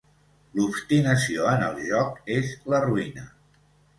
«l'obstinació 0.59 1.43
en 1.51 1.67
el 1.67 1.77
joc 1.91 2.17
és 2.39 2.49
la 2.75 2.83
ruïna». 2.89 3.29